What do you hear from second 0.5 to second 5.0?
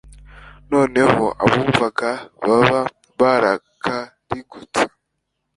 Noneho abamwumvaga baba barakarigutse.